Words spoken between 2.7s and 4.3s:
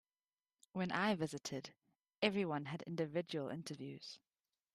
individual interviews.